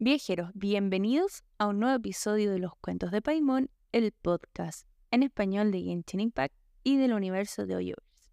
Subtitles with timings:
[0.00, 5.72] Viajeros, bienvenidos a un nuevo episodio de Los Cuentos de Paimon, el podcast en español
[5.72, 8.30] de Genshin Impact y del universo de Hoyoverse.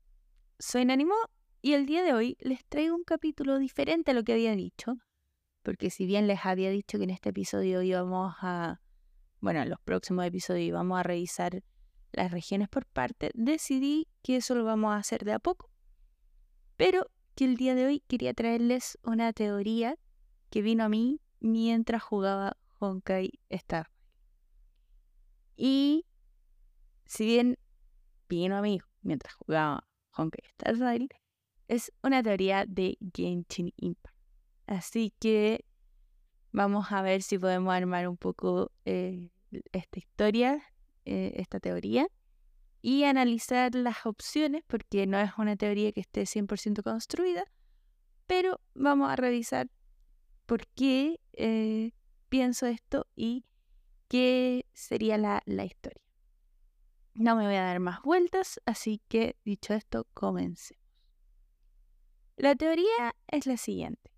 [0.60, 1.16] Soy Nanimo
[1.64, 4.98] y el día de hoy les traigo un capítulo diferente a lo que había dicho,
[5.64, 8.79] porque si bien les había dicho que en este episodio íbamos a,
[9.40, 11.63] bueno, en los próximos episodios íbamos a revisar
[12.12, 15.72] las regiones por parte, decidí que eso lo vamos a hacer de a poco,
[16.77, 19.98] pero que el día de hoy quería traerles una teoría
[20.52, 23.91] que vino a mí mientras jugaba Honkai Star.
[25.55, 26.05] Y
[27.05, 27.58] si bien
[28.27, 31.08] vino a mí mientras jugaba Honkai Star Rail,
[31.67, 34.16] es una teoría de Genshin Impact.
[34.66, 35.66] Así que
[36.52, 39.30] vamos a ver si podemos armar un poco eh,
[39.72, 40.64] esta historia,
[41.05, 42.08] eh, esta teoría,
[42.81, 47.45] y analizar las opciones, porque no es una teoría que esté 100% construida,
[48.25, 49.70] pero vamos a revisar
[50.45, 51.91] por qué eh,
[52.30, 53.45] pienso esto y
[54.08, 56.02] qué sería la, la historia.
[57.14, 60.84] No me voy a dar más vueltas, así que dicho esto, comencemos.
[62.38, 64.11] La teoría es la siguiente.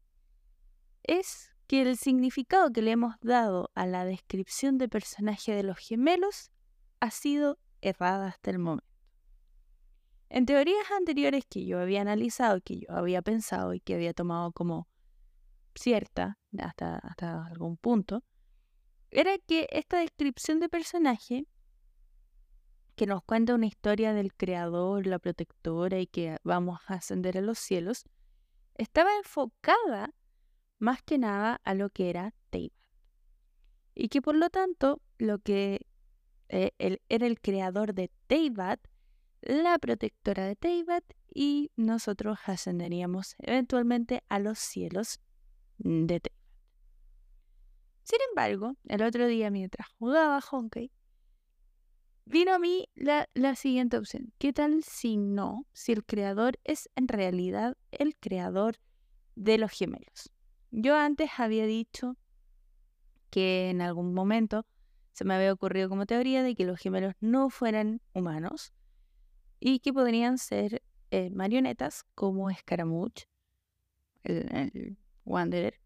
[1.03, 5.77] Es que el significado que le hemos dado a la descripción de personaje de los
[5.77, 6.51] gemelos
[6.99, 8.87] ha sido errada hasta el momento.
[10.29, 14.51] En teorías anteriores que yo había analizado, que yo había pensado y que había tomado
[14.51, 14.87] como
[15.77, 18.23] cierta hasta, hasta algún punto,
[19.11, 21.45] era que esta descripción de personaje
[22.95, 27.41] que nos cuenta una historia del creador, la protectora y que vamos a ascender a
[27.41, 28.05] los cielos,
[28.75, 30.13] estaba enfocada
[30.79, 32.73] más que nada a lo que era Teyvat.
[33.93, 35.85] Y que por lo tanto, lo que
[36.49, 36.71] eh,
[37.07, 38.79] era el creador de Teyvat,
[39.41, 45.19] la protectora de Teyvat, y nosotros ascenderíamos eventualmente a los cielos
[45.77, 46.21] de.
[48.03, 50.91] Sin embargo, el otro día mientras jugaba Honkai,
[52.25, 54.31] vino a mí la, la, siguiente opción.
[54.37, 58.77] ¿Qué tal si no, si el creador es en realidad el creador
[59.35, 60.31] de los gemelos?
[60.71, 62.15] Yo antes había dicho
[63.29, 64.65] que en algún momento
[65.11, 68.71] se me había ocurrido como teoría de que los gemelos no fueran humanos
[69.59, 73.27] y que podrían ser eh, marionetas como Scaramouche,
[74.23, 75.79] el Wanderer,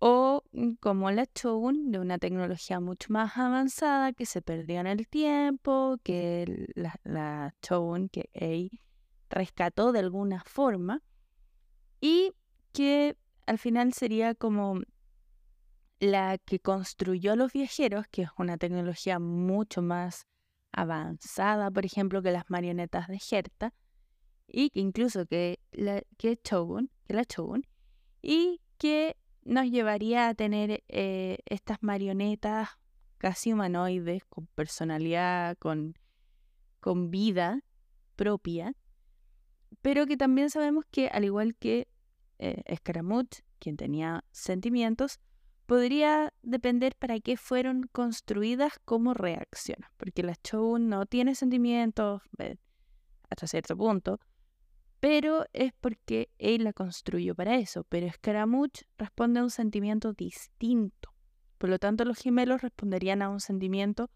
[0.00, 4.86] o mm, como la Shogun, de una tecnología mucho más avanzada que se perdió en
[4.86, 8.80] el tiempo, que la, la Shogun que Ei
[9.30, 11.02] rescató de alguna forma
[12.00, 12.32] y
[12.72, 13.16] que
[13.46, 14.80] al final sería como
[16.00, 20.26] la que construyó los viajeros, que es una tecnología mucho más
[20.70, 23.74] avanzada, por ejemplo, que las marionetas de Herta,
[24.46, 27.66] y que incluso que la que que la Shogun,
[28.22, 32.68] y que nos llevaría a tener eh, estas marionetas
[33.18, 35.96] casi humanoides, con personalidad, con,
[36.80, 37.62] con vida
[38.16, 38.74] propia,
[39.82, 41.88] pero que también sabemos que, al igual que
[42.38, 42.62] eh,
[43.58, 45.20] quien tenía sentimientos,
[45.66, 52.56] podría depender para qué fueron construidas, cómo reaccionan, porque la Shogun no tiene sentimientos eh,
[53.28, 54.18] hasta cierto punto,
[55.00, 57.84] pero es porque él la construyó para eso.
[57.84, 61.14] Pero Scaramouche responde a un sentimiento distinto.
[61.58, 64.10] Por lo tanto, los gemelos responderían a un sentimiento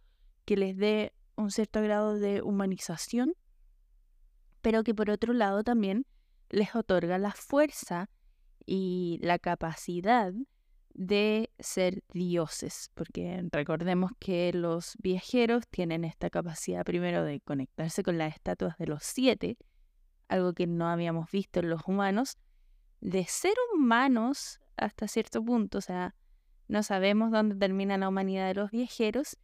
[0.45, 3.35] que les dé un cierto grado de humanización,
[4.61, 6.07] pero que por otro lado también
[6.51, 8.11] les otorga la fuerza
[8.65, 10.33] y la capacidad
[10.95, 18.19] de ser dioses, porque recordemos que los viajeros tienen esta capacidad primero de conectarse con
[18.19, 19.57] las estatuas de los siete,
[20.33, 22.39] algo que no habíamos visto en los humanos,
[23.01, 26.15] de ser humanos hasta cierto punto, o sea,
[26.69, 29.37] no sabemos dónde termina la humanidad de los viajeros,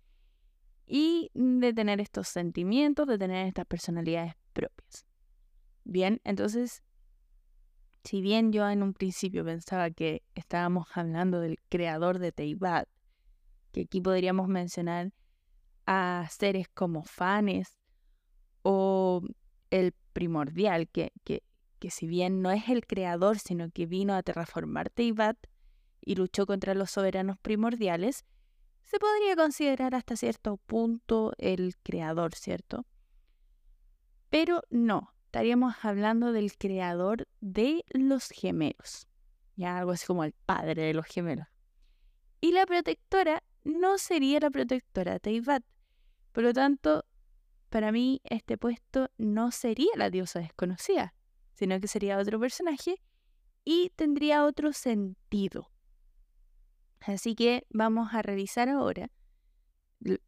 [0.89, 5.07] y de tener estos sentimientos, de tener estas personalidades propias.
[5.85, 6.83] Bien, entonces,
[8.05, 12.89] si bien yo en un principio pensaba que estábamos hablando del creador de Teyvat,
[13.73, 15.13] que aquí podríamos mencionar
[15.87, 17.79] a seres como Fanes
[18.63, 19.23] o
[19.71, 21.45] el primordial, que, que,
[21.79, 25.37] que si bien no es el creador, sino que vino a terraformar Teyvat
[26.01, 28.25] y luchó contra los soberanos primordiales,
[28.83, 32.85] se podría considerar hasta cierto punto el creador, ¿cierto?
[34.29, 39.07] Pero no, estaríamos hablando del creador de los gemelos,
[39.55, 41.47] ya algo así como el padre de los gemelos.
[42.41, 45.63] Y la protectora no sería la protectora de Teyvat,
[46.33, 47.05] por lo tanto,
[47.69, 51.15] para mí este puesto no sería la diosa desconocida,
[51.55, 53.01] sino que sería otro personaje
[53.65, 55.71] y tendría otro sentido.
[57.01, 59.11] Así que vamos a revisar ahora,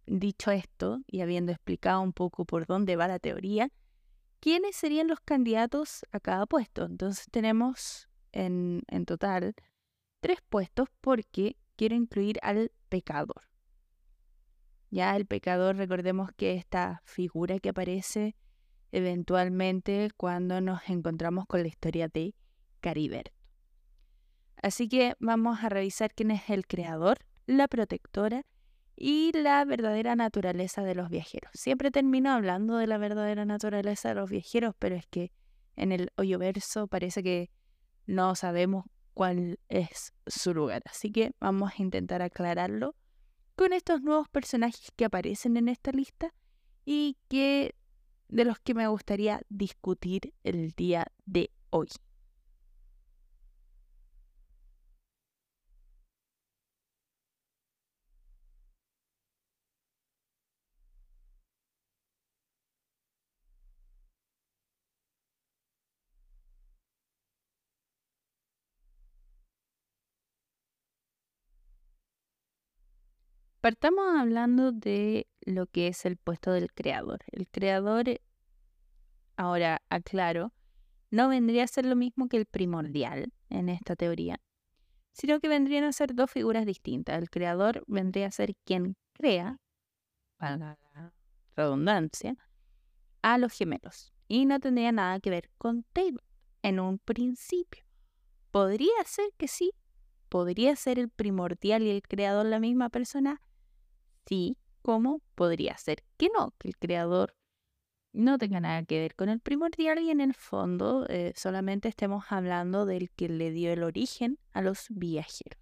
[0.07, 3.71] dicho esto y habiendo explicado un poco por dónde va la teoría,
[4.41, 6.85] quiénes serían los candidatos a cada puesto.
[6.85, 9.55] Entonces tenemos en, en total
[10.21, 13.50] tres puestos porque quiero incluir al pecador.
[14.91, 18.35] Ya el pecador, recordemos que esta figura que aparece
[18.93, 22.35] eventualmente cuando nos encontramos con la historia de
[22.81, 23.31] Cariberto.
[24.63, 28.45] Así que vamos a revisar quién es el creador, la protectora
[28.97, 31.51] y la verdadera naturaleza de los viajeros.
[31.55, 35.33] Siempre termino hablando de la verdadera naturaleza de los viajeros, pero es que
[35.77, 37.51] en el hoyo verso parece que
[38.07, 38.85] no sabemos
[39.15, 40.83] cuál es su lugar.
[40.85, 42.95] Así que vamos a intentar aclararlo
[43.61, 46.33] con estos nuevos personajes que aparecen en esta lista
[46.87, 47.75] y que
[48.31, 51.89] de los que me gustaría discutir el día de hoy.
[73.61, 77.21] Partamos hablando de lo que es el puesto del creador.
[77.31, 78.23] El creador, eh,
[79.37, 80.55] ahora aclaro,
[81.11, 84.41] no vendría a ser lo mismo que el primordial en esta teoría,
[85.13, 87.19] sino que vendrían a ser dos figuras distintas.
[87.19, 89.59] El creador vendría a ser quien crea,
[90.39, 90.79] para la
[91.55, 92.37] redundancia,
[93.21, 94.15] a los gemelos.
[94.27, 96.25] Y no tendría nada que ver con Taylor
[96.63, 97.85] en un principio.
[98.51, 99.73] Podría ser que sí,
[100.31, 103.43] podría ser el primordial y el creador la misma persona,
[104.27, 107.35] sí, ¿cómo podría ser que no, que el creador
[108.13, 112.25] no tenga nada que ver con el primordial y en el fondo eh, solamente estemos
[112.29, 115.61] hablando del que le dio el origen a los viajeros.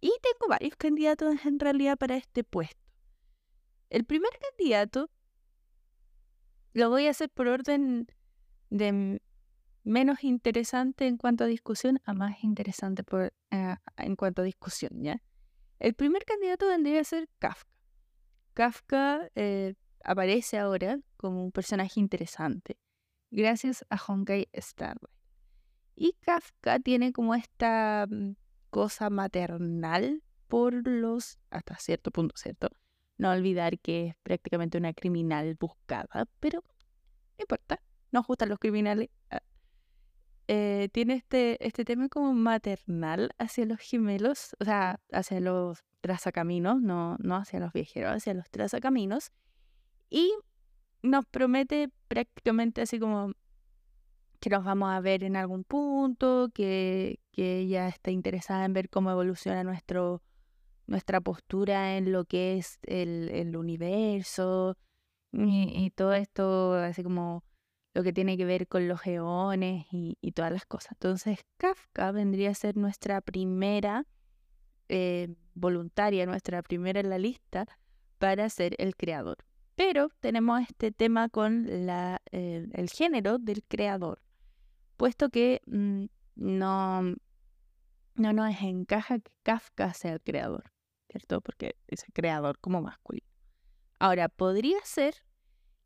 [0.00, 2.80] Y tengo varios candidatos en realidad para este puesto.
[3.90, 5.10] El primer candidato
[6.74, 8.06] lo voy a hacer por orden
[8.70, 9.20] de
[9.82, 15.02] menos interesante en cuanto a discusión a más interesante por, eh, en cuanto a discusión,
[15.02, 15.22] ¿ya?
[15.78, 17.70] El primer candidato vendría a ser Kafka.
[18.54, 22.78] Kafka eh, aparece ahora como un personaje interesante
[23.30, 24.96] gracias a Honkai Star
[25.94, 28.32] Y Kafka tiene como esta mm,
[28.70, 32.68] cosa maternal por los, hasta cierto punto, ¿cierto?
[33.18, 37.80] No olvidar que es prácticamente una criminal buscada, pero no importa,
[38.12, 39.08] nos gustan los criminales.
[39.30, 39.40] Ah,
[40.48, 46.80] eh, tiene este, este tema como maternal hacia los gemelos, o sea, hacia los trazacaminos,
[46.80, 49.32] no, no hacia los viajeros, hacia los trazacaminos.
[50.08, 50.32] Y
[51.02, 53.32] nos promete prácticamente así como
[54.40, 58.88] que nos vamos a ver en algún punto, que, que ella está interesada en ver
[58.88, 60.22] cómo evoluciona nuestro,
[60.86, 64.76] nuestra postura en lo que es el, el universo
[65.32, 67.42] y, y todo esto, así como
[67.96, 70.92] lo que tiene que ver con los geones y, todas las cosas.
[70.92, 74.04] Entonces, Kafka vendría a ser nuestra primera
[74.90, 77.66] eh, voluntaria, nuestra primera en la lista
[78.18, 79.38] para ser el creador.
[79.76, 84.20] Pero tenemos este tema con eh, el género del creador,
[84.98, 86.04] puesto que mm,
[86.34, 90.70] no, no nos encaja que Kafka sea el creador,
[91.08, 91.40] ¿cierto?
[91.40, 93.26] Porque es creador como masculino.
[93.98, 95.14] Ahora, podría ser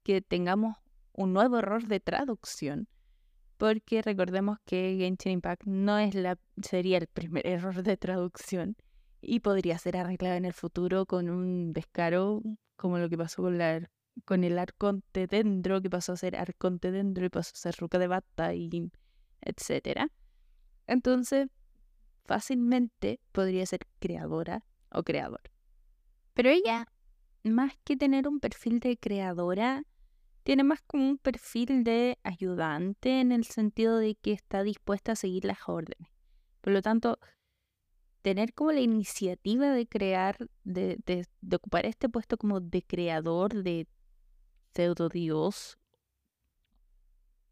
[0.02, 0.76] que tengamos
[1.12, 2.88] un nuevo error de traducción,
[3.56, 8.76] porque recordemos que Genshin Impact no es la, sería el primer error de traducción
[9.20, 12.42] y podría ser arreglado en el futuro con un descaro
[12.76, 13.90] como lo que pasó con, la,
[14.24, 17.98] con el Arconte Dendro, que pasó a ser Arconte Dendro y pasó a ser Ruca
[17.98, 18.90] de Bata y
[19.42, 20.10] etcétera.
[20.86, 21.48] Entonces,
[22.24, 25.42] fácilmente podría ser creadora o creador.
[26.34, 26.86] Pero ella,
[27.44, 29.84] más que tener un perfil de creadora,
[30.42, 35.16] tiene más como un perfil de ayudante en el sentido de que está dispuesta a
[35.16, 36.08] seguir las órdenes.
[36.60, 37.18] Por lo tanto,
[38.22, 43.86] tener como la iniciativa de crear, de, de, ocupar este puesto como de creador de
[44.74, 45.78] pseudo dios,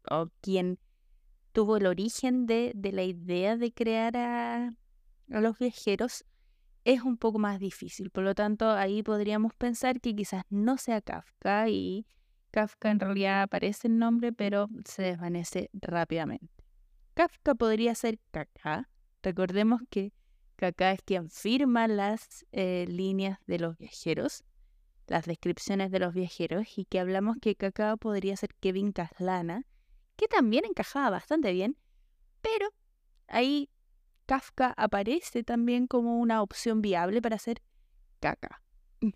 [0.09, 0.79] o quien
[1.51, 4.67] tuvo el origen de, de la idea de crear a,
[5.31, 6.25] a los viajeros,
[6.85, 8.09] es un poco más difícil.
[8.09, 12.05] Por lo tanto, ahí podríamos pensar que quizás no sea Kafka y
[12.51, 16.47] Kafka en realidad aparece el nombre, pero se desvanece rápidamente.
[17.13, 18.89] Kafka podría ser Kaká.
[19.21, 20.13] Recordemos que
[20.55, 24.43] Kaká es quien firma las eh, líneas de los viajeros,
[25.07, 29.65] las descripciones de los viajeros, y que hablamos que Kaká podría ser Kevin Kaslana,
[30.15, 31.77] que también encajaba bastante bien,
[32.41, 32.69] pero
[33.27, 33.69] ahí
[34.25, 37.61] Kafka aparece también como una opción viable para hacer
[38.19, 38.61] caca.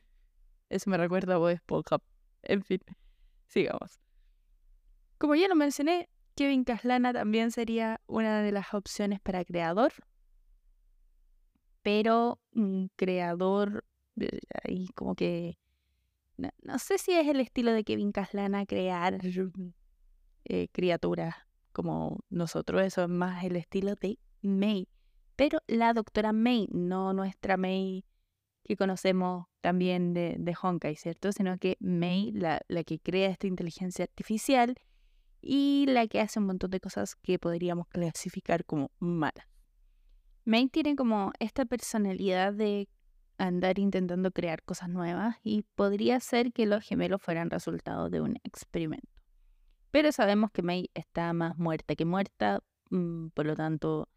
[0.69, 2.01] Eso me recuerda a Bob Esponja.
[2.41, 2.81] En fin,
[3.47, 3.99] sigamos.
[5.17, 9.93] Como ya lo mencioné, Kevin Caslana también sería una de las opciones para creador.
[11.81, 13.85] Pero un creador,
[14.63, 15.57] ahí como que...
[16.37, 19.19] No, sé si es el estilo de Kevin Caslana crear
[20.45, 21.35] eh, criaturas
[21.71, 22.81] como nosotros.
[22.81, 24.87] Eso es más el estilo de May.
[25.35, 28.03] Pero la doctora May, no nuestra May
[28.63, 31.31] que conocemos también de, de Honkai, ¿cierto?
[31.31, 34.75] Sino que May, la, la que crea esta inteligencia artificial
[35.41, 39.45] y la que hace un montón de cosas que podríamos clasificar como malas.
[40.45, 42.89] May tiene como esta personalidad de
[43.37, 48.37] andar intentando crear cosas nuevas y podría ser que los gemelos fueran resultado de un
[48.43, 49.07] experimento.
[49.91, 54.09] Pero sabemos que May está más muerta que muerta, mm, por lo tanto...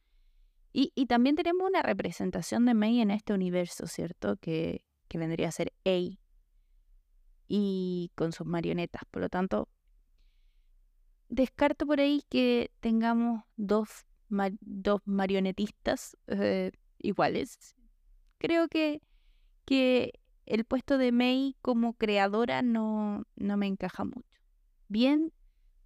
[0.79, 4.37] Y, también tenemos una representación de May en este universo, ¿cierto?
[4.37, 6.19] Que, que vendría a ser A.
[7.49, 9.01] Y con sus marionetas.
[9.11, 9.71] Por lo tanto,
[11.31, 13.89] descarto por ahí que tengamos dos,
[14.61, 17.75] dos marionetistas eh, iguales.
[18.37, 19.01] Creo que,
[19.65, 24.41] que el puesto de May como creadora no, no me encaja mucho.
[24.89, 25.33] Bien,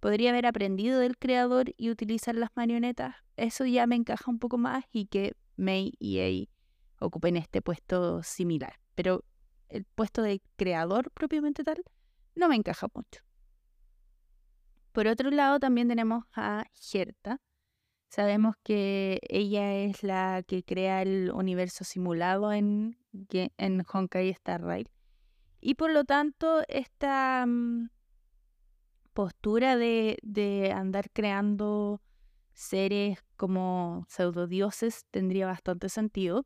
[0.01, 3.15] podría haber aprendido del creador y utilizar las marionetas.
[3.37, 6.49] Eso ya me encaja un poco más y que May y Ei
[6.99, 8.73] ocupen este puesto similar.
[8.95, 9.23] Pero
[9.69, 11.83] el puesto de creador propiamente tal
[12.35, 13.21] no me encaja mucho.
[14.91, 17.39] Por otro lado, también tenemos a Gerta.
[18.09, 22.97] Sabemos que ella es la que crea el universo simulado en,
[23.29, 24.89] en Honkai Star Rail.
[25.61, 27.89] Y por lo tanto, esta mm,
[29.13, 32.01] postura de, de andar creando
[32.53, 36.45] seres como pseudodioses tendría bastante sentido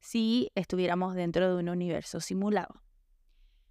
[0.00, 2.82] si estuviéramos dentro de un universo simulado.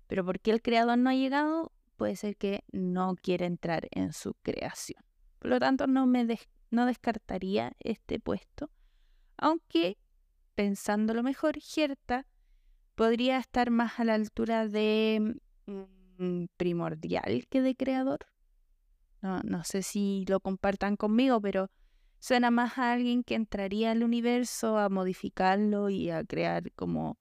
[0.08, 1.72] Pero ¿por qué el creador no ha llegado?
[2.02, 5.04] puede ser que no quiera entrar en su creación.
[5.38, 6.26] Por lo tanto, no, me
[6.72, 8.72] no descartaría este puesto,
[9.38, 10.00] aunque
[10.56, 12.26] pensándolo mejor, Gerta
[12.96, 15.36] podría estar más a la altura de
[15.68, 15.84] mm,
[16.58, 18.20] primordial que de creador.
[19.22, 21.70] No, no sé si lo compartan conmigo, pero
[22.20, 27.18] suena más a alguien que entraría al universo a modificarlo y a crear como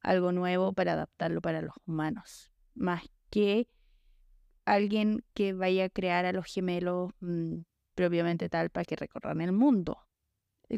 [0.00, 3.68] algo nuevo para adaptarlo para los humanos, más que
[4.64, 7.60] alguien que vaya a crear a los gemelos mm,
[7.94, 9.98] propiamente tal para que recorran el mundo.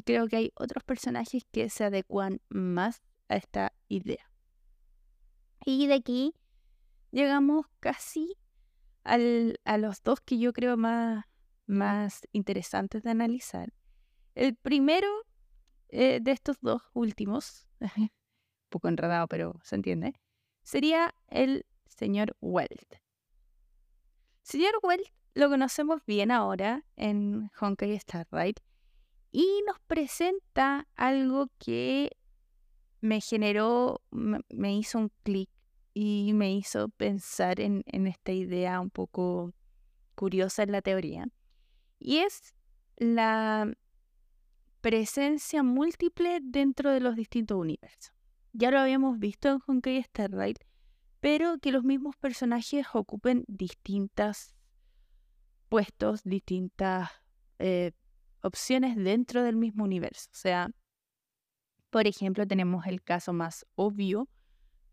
[0.05, 4.31] Creo que hay otros personajes que se adecuan más a esta idea.
[5.65, 6.35] Y de aquí
[7.15, 8.37] llegamos casi
[9.05, 13.73] a los dos que yo creo más, interesantes de analizar.
[14.35, 15.09] El primero
[15.89, 17.89] eh, de estos dos últimos, un
[18.69, 20.15] poco enredado, pero se entiende,
[20.63, 22.97] sería el señor Welt.
[24.43, 28.57] Señor Welt lo conocemos bien ahora en Honkai Star Rail
[29.31, 32.11] y nos presenta algo que
[33.01, 35.51] me generó, me hizo un clic
[35.95, 39.55] y me hizo pensar en, esta idea un poco
[40.15, 41.27] curiosa en la teoría.
[41.99, 42.55] Y es
[42.97, 43.73] la
[44.81, 48.13] presencia múltiple dentro de los distintos universos.
[48.53, 50.59] Ya lo habíamos visto en Honkai Star Rail
[51.25, 54.55] pero que los mismos personajes ocupen distintos
[55.71, 57.09] puestos, distintas
[57.59, 57.93] eh,
[58.43, 60.29] opciones dentro del mismo universo.
[60.31, 60.71] O sea,
[61.89, 64.29] por ejemplo, tenemos el caso más obvio,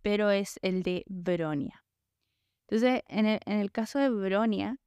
[0.02, 1.84] pero es el de Bronia.
[2.68, 4.78] Entonces, en el, caso de Bronia,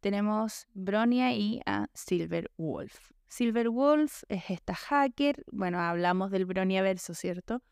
[0.00, 3.12] tenemos Bronia y a Silver Wolf.
[3.28, 7.62] Silver Wolf es esta hacker, bueno, hablamos del Bronia verso, ¿cierto?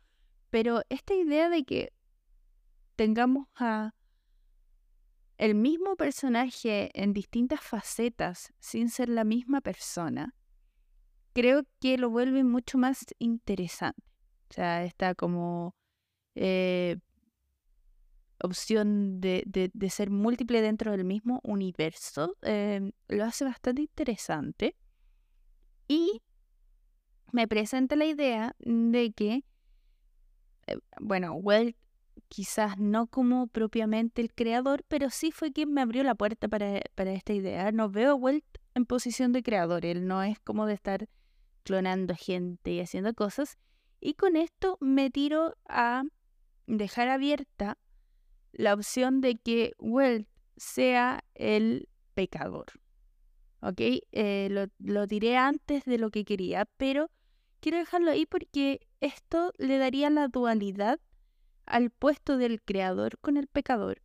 [0.50, 1.92] Pero esta idea de que
[2.96, 3.94] tengamos a
[5.38, 10.34] el mismo personaje en distintas facetas sin ser la misma persona,
[11.32, 14.02] creo que lo vuelve mucho más interesante.
[14.50, 15.74] O sea, esta como
[16.34, 16.96] eh,
[18.44, 24.76] opción de, de, ser múltiple dentro del mismo universo eh, lo hace bastante interesante.
[25.88, 26.22] Y
[27.32, 29.44] me presenta la idea de que,
[30.66, 31.76] eh, bueno, Welt
[32.28, 36.80] quizás no como propiamente el creador, pero sí fue quien me abrió la puerta para,
[36.96, 37.72] esta idea.
[37.72, 41.08] No veo a Welt en posición de creador, él no es como de estar
[41.62, 43.58] clonando gente y haciendo cosas.
[44.00, 46.04] Y con esto me tiro a
[46.66, 47.78] dejar abierta
[48.52, 52.66] la opción de que Welt sea el pecador.
[53.61, 53.80] ¿Ok?
[54.12, 57.11] Eh, lo, lo tiré antes de lo que quería, pero
[57.61, 61.00] quiero dejarlo ahí porque esto le daría la dualidad
[61.66, 64.02] al puesto del creador con el pecador.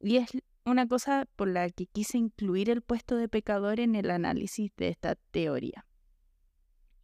[0.00, 0.30] Y es
[0.64, 4.88] una cosa por la que quise incluir el puesto de pecador en el análisis de
[4.88, 5.86] esta teoría.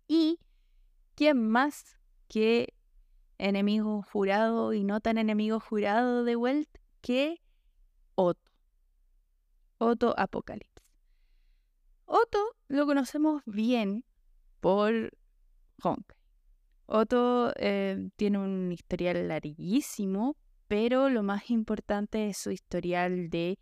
[0.09, 0.40] Y
[1.14, 2.75] quién más que
[3.38, 6.68] enemigo jurado y no tan enemigo jurado de Welt
[7.00, 7.42] que
[8.14, 8.50] Otto.
[9.78, 10.84] Otto Apocalipsis.
[12.04, 14.04] Otto lo conocemos bien
[14.60, 15.12] por
[15.82, 16.16] Honkai.
[16.86, 20.36] Otto eh, tiene un historial larguísimo,
[20.68, 23.58] pero lo más importante es su historial de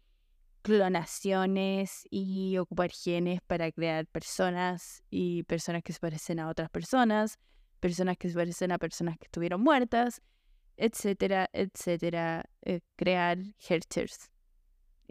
[0.62, 7.38] clonaciones y ocupar genes para crear personas y personas que se parecen a otras personas,
[7.80, 10.22] personas que se parecen a personas que estuvieron muertas,
[10.76, 12.44] etcétera, etcétera.
[12.62, 14.30] Eh, crear Hertzers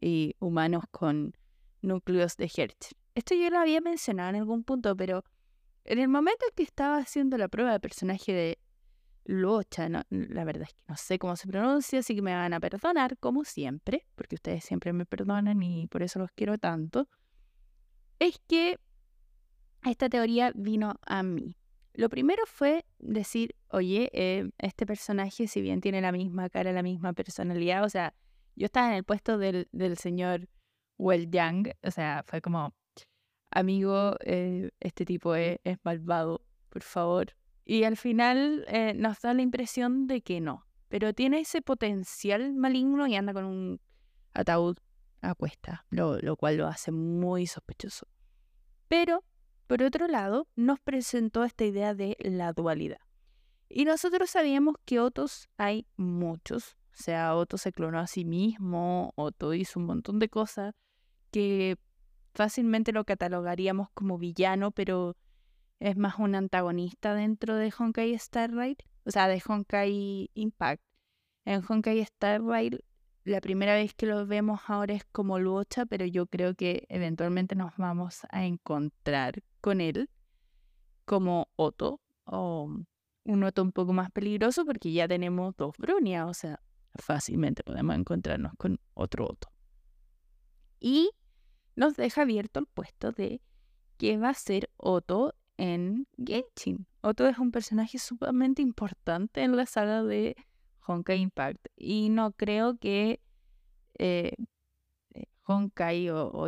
[0.01, 1.35] y humanos con
[1.81, 2.95] núcleos de Hertz.
[3.15, 5.23] Esto yo lo había mencionado en algún punto, pero
[5.83, 8.59] en el momento en que estaba haciendo la prueba de personaje de
[9.25, 12.59] Luocha, la verdad es que no sé cómo se pronuncia, así que me van a
[12.59, 17.07] perdonar, como siempre, porque ustedes siempre me perdonan y por eso los quiero tanto,
[18.17, 18.79] es que
[19.85, 21.55] esta teoría vino a mí.
[21.99, 26.81] Lo primero fue decir, oye, eh, este personaje, si bien tiene la misma cara, la
[26.81, 28.13] misma personalidad, o sea,
[28.55, 30.47] yo estaba en el puesto del, del señor
[30.97, 32.73] Well Yang, o sea, fue como,
[33.51, 37.35] amigo, eh, este tipo es, malvado, por favor.
[37.65, 42.53] Y al final eh, nos da la impresión de que no, pero tiene ese potencial
[42.53, 43.81] maligno y anda con un
[44.33, 44.77] ataúd
[45.19, 48.07] a cuesta, lo, lo cual lo hace muy sospechoso.
[48.87, 49.25] Pero,
[49.69, 52.97] por otro lado, nos presentó esta idea de la dualidad.
[53.69, 56.75] Y nosotros sabíamos que Otos hay muchos.
[56.91, 60.73] O sea, Otto se clonó a sí mismo, Otto hizo un montón de cosas
[61.29, 61.77] que
[62.33, 65.15] fácilmente lo catalogaríamos como villano, pero
[65.79, 70.81] es más un antagonista dentro de Honkai Star Rail, o sea, de Honkai Impact.
[71.45, 72.83] En Honkai Star Rail,
[73.29, 77.55] la primera vez que lo vemos ahora es como Luocha, pero yo creo que eventualmente
[77.55, 80.09] nos vamos a encontrar con él
[81.05, 82.69] como Otto, o
[83.23, 86.59] un Otto un poco más peligroso porque ya tenemos dos Brunia, o sea,
[86.95, 89.49] fácilmente podemos encontrarnos con otro Otto.
[90.79, 91.11] Y
[91.75, 93.41] nos deja abierto el puesto de
[93.97, 96.87] qué va a ser Otto en Genshin.
[97.01, 100.35] Otto es un personaje sumamente importante en la saga de
[100.89, 103.21] Honkai Impact y no creo que
[103.99, 104.33] eh,
[105.13, 106.47] eh Honkai o, o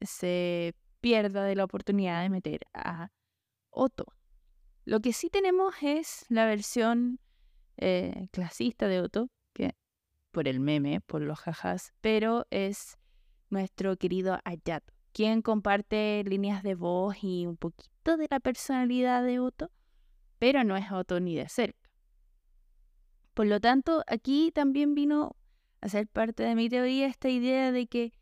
[0.00, 3.10] se pierda de la oportunidad de meter a
[3.70, 4.06] Otto.
[4.84, 7.20] Lo que sí tenemos es la versión
[7.76, 9.76] eh, clasista de Otto, que
[10.30, 12.98] por el meme, por los jajas, pero es
[13.50, 19.40] nuestro querido Ayato, quien comparte líneas de voz y un poquito de la personalidad de
[19.40, 19.70] Otto,
[20.38, 21.88] pero no es Otto ni de cerca.
[23.34, 25.36] Por lo tanto, aquí también vino
[25.80, 28.12] a ser parte de mi teoría esta idea de que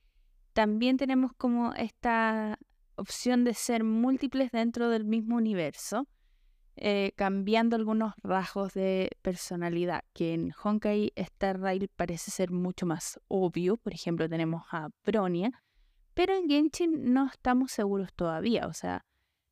[0.52, 2.58] también tenemos como esta
[2.96, 6.08] opción de ser múltiples dentro del mismo universo,
[6.76, 13.20] eh, cambiando algunos rasgos de personalidad, que en Honkai Star Rail parece ser mucho más
[13.28, 13.76] obvio.
[13.76, 15.62] Por ejemplo, tenemos a Bronia,
[16.14, 18.66] pero en Genshin no estamos seguros todavía.
[18.66, 19.04] O sea,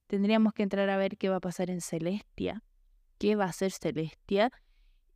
[0.06, 2.62] tendríamos que entrar a ver qué va a pasar en Celestia,
[3.18, 4.50] qué va a ser Celestia,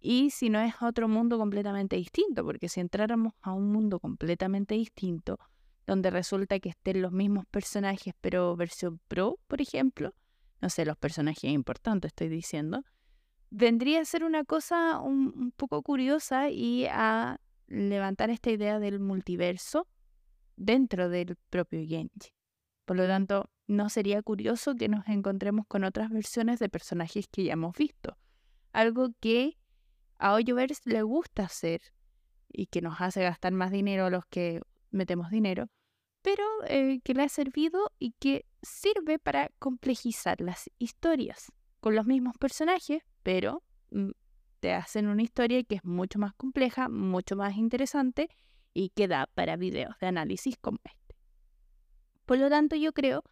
[0.01, 4.75] y si no es otro mundo completamente distinto, porque si entráramos a un mundo completamente
[4.75, 5.39] distinto,
[5.87, 10.15] donde resulta que estén los mismos personajes, pero versión pro, por ejemplo,
[10.61, 12.85] no sé, los personajes importantes estoy diciendo,
[13.51, 19.87] vendría a ser una cosa un, poco curiosa y a levantar esta idea del multiverso
[20.57, 22.33] dentro del propio Genji.
[22.85, 27.45] Por lo tanto, no sería curioso que nos encontremos con otras versiones de personajes que
[27.45, 28.17] ya hemos visto.
[28.73, 29.59] Algo que
[30.19, 31.81] a Hoyoverse le gusta hacer
[32.49, 35.69] y que nos hace gastar más dinero a los que metemos dinero,
[36.23, 42.07] pero eh, que le ha servido y que sirve para complejizar las historias con los
[42.07, 44.11] mismos personajes, pero mm,
[44.61, 48.29] te hacen una historia que es mucho más compleja, mucho más interesante
[48.75, 51.17] y que da para videos de análisis como este.
[52.27, 53.23] Por lo tanto, yo creo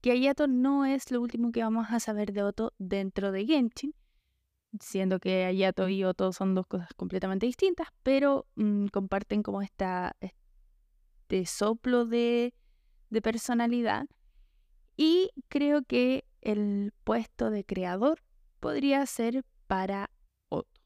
[0.00, 3.94] que Ayato no es lo último que vamos a saber de Otto dentro de Genshin,
[4.80, 10.16] siendo que Ayato y Otto son dos cosas completamente distintas, pero mm, comparten como esta,
[10.20, 12.54] este soplo de,
[13.10, 14.06] de personalidad
[14.96, 18.22] y creo que el puesto de creador
[18.60, 20.10] podría ser para
[20.48, 20.80] Otto.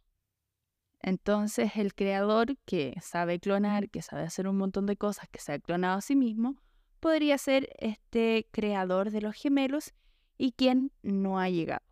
[1.00, 5.52] Entonces el creador que sabe clonar, que sabe hacer un montón de cosas, que se
[5.52, 6.56] ha clonado a sí mismo,
[7.00, 9.92] podría ser este creador de los gemelos
[10.38, 11.82] y quien no ha llegado.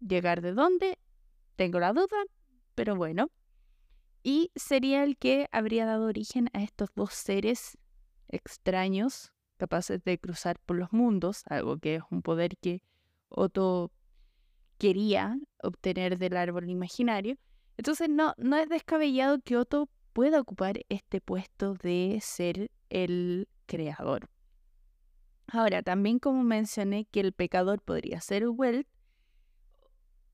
[0.00, 0.98] llegar de dónde,
[1.60, 2.24] tengo la duda,
[2.74, 3.30] pero bueno.
[4.22, 7.76] Y sería el que habría dado origen a estos dos seres
[8.28, 12.82] extraños capaces de cruzar por los mundos, algo que es un poder que
[13.28, 13.92] Otto
[14.78, 17.36] quería obtener del árbol imaginario.
[17.76, 24.30] Entonces no, no es descabellado que Otto pueda ocupar este puesto de ser el creador.
[25.46, 28.86] Ahora, también como mencioné que el pecador podría ser Welt,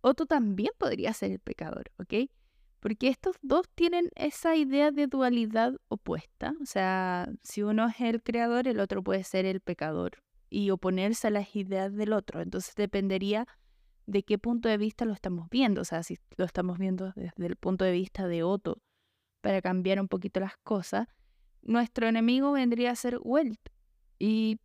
[0.07, 2.31] Otto también podría ser el pecador, ¿ok?
[2.79, 6.55] Porque estos dos tienen esa idea de dualidad opuesta.
[6.62, 11.27] O sea, si uno es el creador, el otro puede ser el pecador y oponerse
[11.27, 12.40] a las ideas del otro.
[12.40, 13.49] Entonces dependería
[14.07, 15.81] de qué punto de vista lo estamos viendo.
[15.81, 18.81] O sea, si lo estamos viendo desde el punto de vista de Otto,
[19.40, 21.09] para cambiar un poquito las cosas,
[21.62, 23.59] nuestro enemigo vendría a ser Welt.
[24.21, 24.61] Y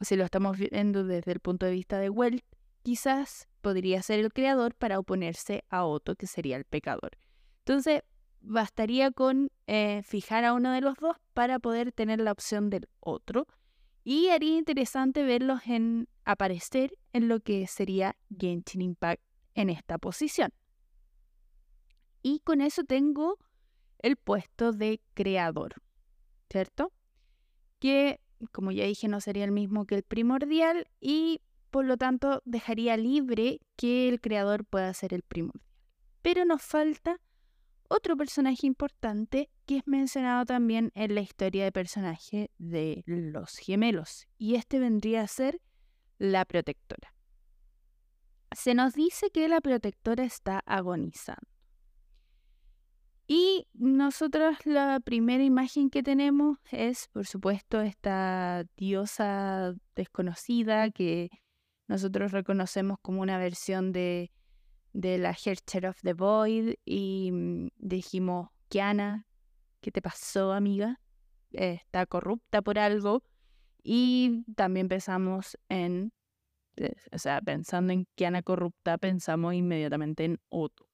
[0.00, 2.42] si lo estamos viendo desde el punto de vista de Welt,
[2.82, 7.12] quizás podría ser el creador para oponerse a Otto, que sería el pecador.
[7.60, 8.02] Entonces,
[8.42, 12.88] bastaría con eh, fijar a uno de los dos para poder tener la opción del
[13.00, 13.46] otro.
[14.04, 19.22] Y haría interesante verlos en aparecer en lo que sería Genshin Impact
[19.54, 20.52] en esta posición.
[22.22, 23.38] Y con eso tengo
[23.98, 25.74] el puesto de creador,
[26.50, 26.92] ¿cierto?
[27.78, 28.20] Que,
[28.50, 31.40] como ya dije, no sería el mismo que el primordial y
[31.72, 35.66] por lo tanto dejaría libre que el creador pueda ser el primordial.
[36.20, 37.18] Pero nos falta
[37.88, 44.28] otro personaje importante que es mencionado también en la historia de personaje de los gemelos,
[44.36, 45.60] y este vendría a ser
[46.18, 47.14] la protectora.
[48.54, 51.48] Se nos dice que la protectora está agonizando.
[53.26, 61.30] Y nosotros la primera imagen que tenemos es, por supuesto, esta diosa desconocida que
[61.88, 64.30] nosotros reconocemos como una versión de
[64.92, 69.26] de la Hercher of the Void y mm, dijimos, Kiana,
[69.80, 70.98] ¿qué te pasó, amiga?
[71.52, 73.22] está corrupta por algo.
[73.82, 76.12] Y también pensamos en,
[76.76, 80.88] eh, o sea, pensando en Kiana corrupta, pensamos inmediatamente en Otto.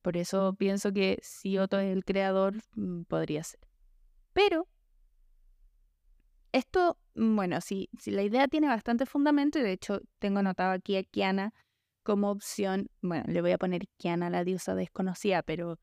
[0.00, 3.60] Por eso pienso que si Otto es el creador, mm, podría ser.
[4.32, 4.68] Pero
[6.56, 10.96] esto, mm, bueno, si, la idea tiene bastante fundamento, y de hecho tengo anotado aquí
[10.96, 11.52] a Kiana
[12.02, 15.78] como opción, bueno, le voy a poner Kiana, la diosa desconocida, pero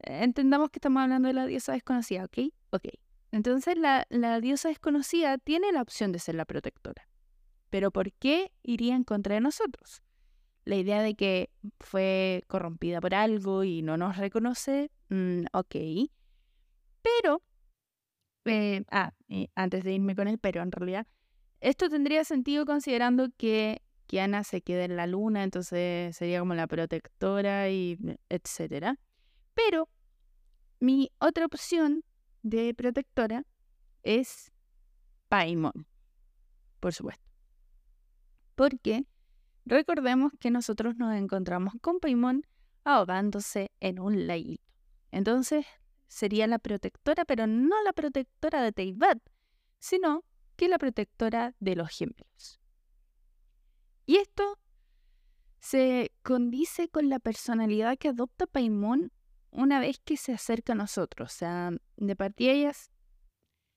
[0.00, 2.52] entendamos que estamos hablando de la diosa desconocida, ¿ok?
[2.70, 2.88] Ok.
[3.30, 7.08] Entonces la, la diosa desconocida tiene la opción de ser la protectora.
[7.70, 10.02] Pero ¿por qué iría en contra de nosotros?
[10.64, 15.76] La idea de que fue corrompida por algo y no nos reconoce, mm, ok.
[17.02, 17.42] Pero,
[18.44, 19.12] eh, ah,
[19.54, 21.06] antes de irme con el pero, en realidad,
[21.60, 26.66] esto tendría sentido considerando que Kiana se queda en la luna, entonces sería como la
[26.66, 28.98] protectora y etcétera.
[29.54, 29.88] Pero
[30.80, 32.04] mi otra opción
[32.42, 33.44] de protectora
[34.02, 34.52] es
[35.28, 35.86] Paimon,
[36.80, 37.24] por supuesto.
[38.56, 39.06] Porque
[39.64, 42.44] recordemos que nosotros nos encontramos con Paimon
[42.84, 44.64] ahogándose en un laguito.
[45.12, 45.64] Entonces
[46.12, 49.18] sería la protectora, pero no la protectora de Teibat,
[49.78, 50.24] sino
[50.56, 52.60] que la protectora de los gemelos.
[54.04, 54.58] Y esto
[55.58, 59.10] se condice con la personalidad que adopta Paimon
[59.50, 61.32] una vez que se acerca a nosotros.
[61.32, 62.72] O sea, de partida ella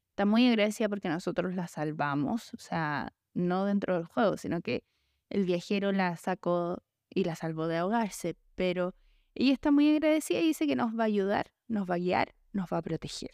[0.09, 2.53] está muy agradecida porque nosotros la salvamos.
[2.53, 4.83] O sea, no dentro del juego, sino que
[5.29, 8.35] el viajero la sacó y la salvó de ahogarse.
[8.55, 8.93] Pero
[9.35, 12.35] ella está muy agradecida y dice que nos va a ayudar, nos va a guiar,
[12.53, 13.31] nos va a proteger.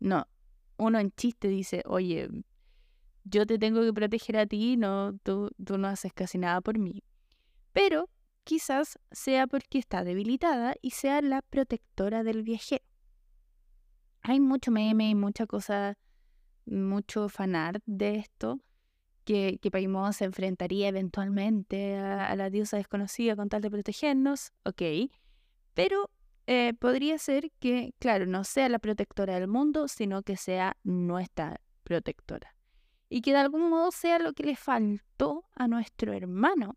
[0.00, 0.26] No,
[0.76, 2.28] uno en chiste dice, oye,
[3.24, 6.78] yo te tengo que proteger a ti, no, tú, tú no haces casi nada por
[6.78, 7.02] mí.
[7.72, 8.08] Pero
[8.44, 12.84] quizás sea porque está debilitada y sea la protectora del viajero.
[14.22, 15.98] Hay mucho meme y mucha cosa,
[16.66, 18.60] mucho fanart de esto,
[19.24, 25.10] que, que Paimon se enfrentaría eventualmente a, la diosa desconocida con tal de protegernos, ok,
[25.72, 26.10] pero
[26.46, 31.60] eh, podría ser que, claro, no sea la protectora del mundo, sino que sea nuestra
[31.84, 32.54] protectora
[33.08, 36.76] y que de algún modo sea lo que le faltó a nuestro hermano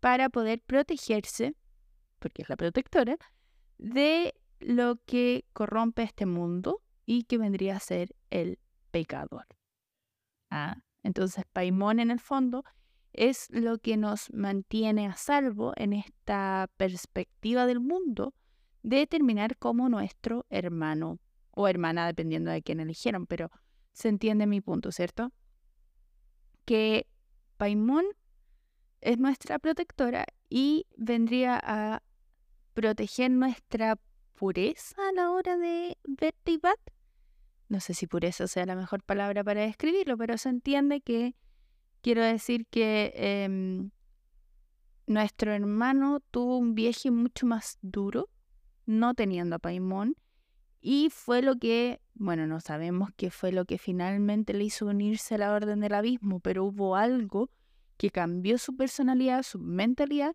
[0.00, 1.54] para poder protegerse,
[2.18, 3.16] porque es la protectora,
[3.78, 8.58] de lo que corrompe este mundo y que vendría a ser el
[8.90, 9.46] pecador.
[10.50, 12.64] Ah, entonces Paimón en el fondo
[13.12, 18.34] es lo que nos mantiene a salvo en esta perspectiva del mundo
[18.82, 21.18] de terminar como nuestro hermano
[21.50, 23.50] o hermana, dependiendo de quién eligieron, pero
[23.92, 25.32] se entiende mi punto, ¿cierto?
[26.64, 27.06] Que
[27.56, 28.04] Paimon
[29.00, 32.02] es nuestra protectora y vendría a
[32.74, 33.98] proteger nuestra
[34.34, 36.78] pureza a la hora de ver Teyvat.
[37.68, 41.36] No sé si pureza sea la mejor palabra para describirlo, pero se entiende que
[42.00, 43.90] quiero decir que em,
[45.06, 48.28] nuestro hermano tuvo un viaje mucho más duro,
[48.90, 50.16] no teniendo a Paimón,
[50.80, 55.34] y fue lo que, bueno, no sabemos qué fue lo que finalmente le hizo unirse
[55.34, 57.50] a la Orden del Abismo, pero hubo algo
[57.96, 60.34] que cambió su personalidad, su mentalidad,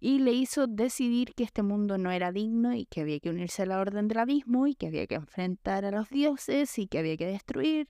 [0.00, 3.62] y le hizo decidir que este mundo no era digno y que había que unirse
[3.62, 6.98] a la Orden del Abismo y que había que enfrentar a los dioses y que
[6.98, 7.88] había que destruir,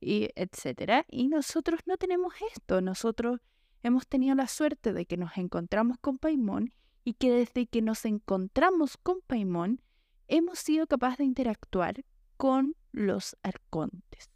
[0.00, 1.06] y etcétera.
[1.08, 3.40] Y nosotros no tenemos esto, nosotros
[3.82, 6.74] hemos tenido la suerte de que nos encontramos con Paimón
[7.04, 9.82] y que desde que nos encontramos con Paimón,
[10.26, 12.04] hemos sido capaces de interactuar
[12.36, 14.30] con los arcontes.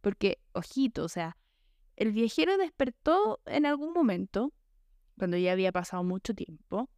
[0.00, 1.36] Porque, ojito, o sea,
[1.96, 4.52] el viajero despertó en algún momento,
[5.16, 6.88] cuando ya había pasado mucho tiempo.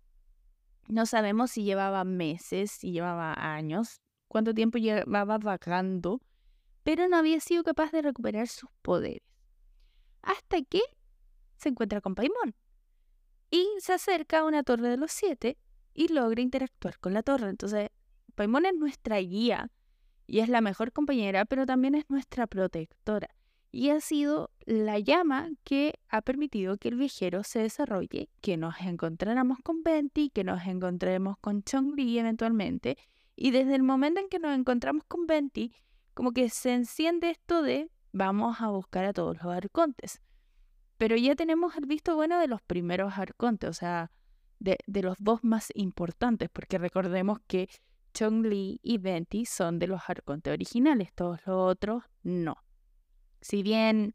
[0.89, 6.21] No sabemos si llevaba meses, si llevaba años, cuánto tiempo llevaba vagando,
[6.83, 9.23] pero no había sido capaz de recuperar sus poderes.
[10.23, 10.81] Hasta que
[11.57, 12.55] se encuentra con Paimón
[13.51, 15.59] y se acerca a una torre de los siete
[15.95, 17.49] y logra interactuar con la torre.
[17.49, 17.91] Entonces,
[18.35, 19.71] Paimon es nuestra guía
[20.27, 23.29] y es la mejor compañera, pero también es nuestra protectora.
[23.73, 28.81] Y ha sido la llama que ha permitido que el viajero se desarrolle, que nos
[28.81, 32.97] encontráramos con Venti, que nos encontremos con Chongli eventualmente.
[33.37, 35.73] Y desde el momento en que nos encontramos con Venti,
[36.15, 40.21] como que se enciende esto de vamos a buscar a todos los arcontes.
[41.01, 44.11] Pero ya tenemos el visto bueno de los primeros arcontes, o sea,
[44.59, 47.71] de, los dos más importantes, porque recordemos que
[48.13, 52.59] Chong-Li y Venti son de los arcontes originales, todos los otros no.
[53.41, 54.15] Si bien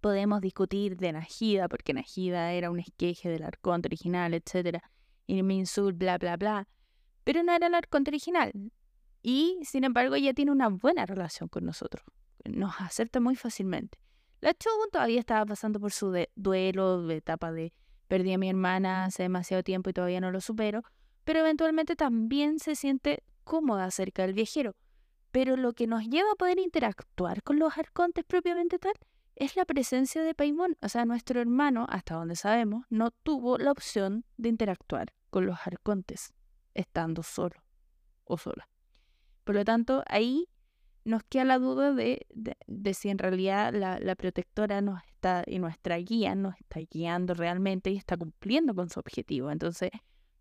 [0.00, 4.78] podemos discutir de Najida, porque Najida era un esqueje del arconte original, etc.,
[5.26, 6.68] y Minsul, bla, bla, bla,
[7.24, 8.52] pero no era el arconte original.
[9.20, 12.04] Y, sin embargo, ella tiene una buena relación con nosotros.
[12.44, 13.98] Nos acepta muy fácilmente.
[14.40, 17.72] La Chogun todavía estaba pasando por su duelo, de etapa de
[18.06, 20.82] perdí a mi hermana hace demasiado tiempo y todavía no lo supero,
[21.24, 24.76] pero eventualmente también se siente cómoda cerca del viajero.
[25.30, 28.94] Pero lo que nos lleva a poder interactuar con los arcontes propiamente tal
[29.34, 30.76] es la presencia de Paimon.
[30.80, 35.58] O sea, nuestro hermano, hasta donde sabemos, no tuvo la opción de interactuar con los
[35.66, 36.32] arcontes
[36.74, 37.62] estando solo
[38.24, 38.68] o sola.
[39.44, 40.48] Por lo tanto, ahí
[41.08, 42.26] nos queda la duda de,
[42.66, 47.34] de, si en realidad la, la, protectora nos está y nuestra guía nos está guiando
[47.34, 49.50] realmente y está cumpliendo con su objetivo.
[49.50, 49.90] Entonces,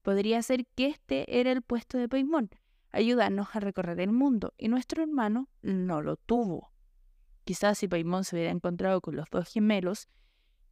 [0.08, 2.50] Podría ser que este era el puesto de Paimon,
[2.92, 6.72] ayudarnos a recorrer el mundo, y nuestro hermano no lo tuvo.
[7.44, 10.08] Quizás si Paimon se hubiera encontrado con los dos gemelos,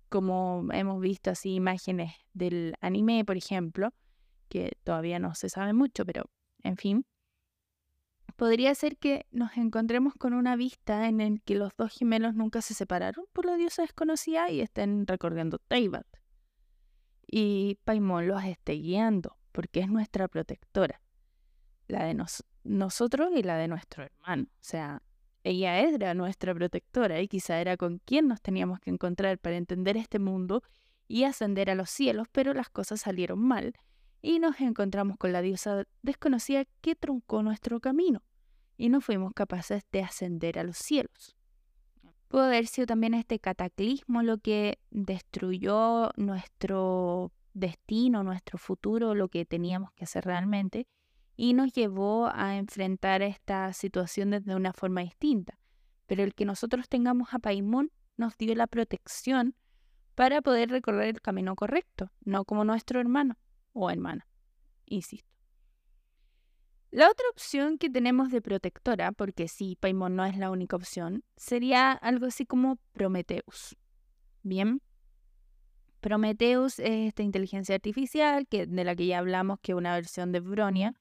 [0.08, 3.94] como hemos visto así imágenes del anime, por ejemplo,
[4.48, 6.30] que todavía no se sabe mucho, pero
[6.64, 7.06] en fin,
[8.36, 12.62] podría ser que nos encontremos con una vista en la que los dos gemelos nunca
[12.62, 16.06] se separaron por la diosa desconocida y estén recorriendo Teyvat
[17.28, 21.02] y Paimon los esté guiando, porque es nuestra protectora,
[21.88, 22.16] la de
[22.64, 24.44] nosotros y la de nuestro hermano.
[24.44, 25.02] O sea,
[25.44, 29.98] ella era nuestra protectora y quizá era con quien nos teníamos que encontrar para entender
[29.98, 30.64] este mundo
[31.08, 33.74] y ascender a los cielos, pero las cosas salieron mal
[34.26, 38.24] y nos encontramos con la diosa desconocida que truncó nuestro camino
[38.76, 41.36] y no fuimos capaces de ascender a los cielos.
[42.28, 49.46] Pudo haber sido también este cataclismo lo que destruyó nuestro destino, nuestro futuro, lo que
[49.46, 50.88] teníamos que hacer realmente,
[51.38, 55.60] y nos llevó a enfrentar esta situación desde una forma distinta.
[56.08, 59.56] Pero el que nosotros tengamos a Paimon nos dio la protección
[60.16, 63.38] para poder recorrer el camino correcto, no como nuestro hermano
[63.76, 64.26] o hermana,
[64.86, 65.30] insisto.
[66.92, 71.26] La otra opción que tenemos de protectora, porque sí, Paimon no es la única opción,
[71.36, 73.76] sería algo así como Prometheus.
[74.44, 74.82] Bien.
[76.00, 80.32] Prometheus es esta inteligencia artificial que, de la que ya hablamos, que es una versión
[80.32, 80.94] de Bronia.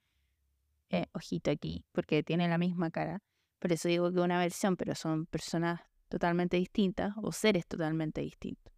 [0.90, 3.22] Eh, ojito aquí, porque tiene la misma cara.
[3.60, 8.73] Por eso digo que una versión, pero son personas totalmente distintas o seres totalmente distintos.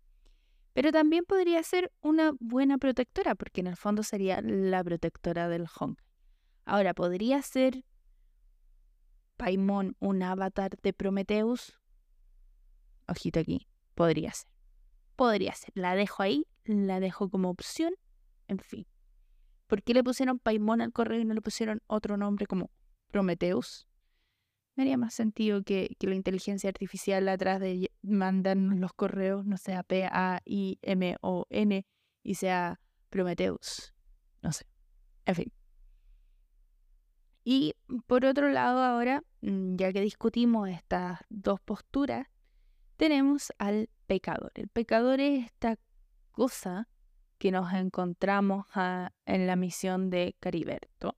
[0.77, 5.65] Pero también podría ser una buena protectora, porque en el fondo sería la protectora del
[5.75, 5.99] Honk.
[6.67, 7.83] Ahora, ¿podría ser
[9.39, 11.81] Paimon un avatar de Prometheus?
[13.09, 14.51] Ojito aquí, podría ser.
[15.17, 15.73] Podría ser.
[15.75, 17.95] La dejo ahí, la dejo como opción,
[18.47, 18.87] en fin.
[19.69, 22.71] ¿Por qué le pusieron Paimon al correo y no le pusieron otro nombre como
[23.11, 23.89] Prometheus?
[24.77, 29.83] Me haría más sentido que, la inteligencia artificial atrás de, mandan los correos, no sea
[29.83, 31.87] P-A-I-M-O-N
[32.23, 33.95] y sea Prometheus.
[34.43, 34.67] No sé.
[35.25, 35.53] En fin.
[37.43, 37.75] Y
[38.07, 42.27] por otro lado, ahora, mm, ya que discutimos estas dos posturas,
[42.97, 44.53] tenemos al pecador.
[44.55, 45.79] El pecador es esta
[46.33, 46.89] cosa
[47.39, 48.67] que nos encontramos
[49.27, 51.17] en la misión de Cariberto,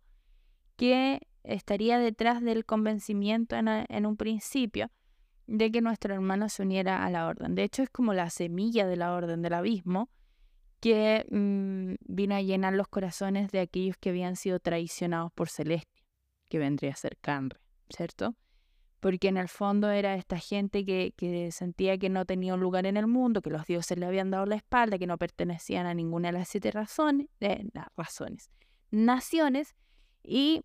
[0.76, 4.90] que estaría detrás del convencimiento en, un principio
[5.46, 7.54] de que nuestro hermano se uniera a la orden.
[7.54, 10.10] De hecho, es como la semilla de la orden del abismo
[10.80, 16.04] que mm, vino a llenar los corazones de aquellos que habían sido traicionados por Celestia,
[16.48, 18.36] que vendría a ser Canre, ¿cierto?
[19.00, 22.96] porque en el fondo era esta gente que, sentía que no tenía un lugar en
[22.96, 26.28] el mundo, que los dioses le habían dado la espalda, que no pertenecían a ninguna
[26.28, 28.50] de las siete razones, las razones,
[28.90, 29.74] naciones,
[30.24, 30.62] y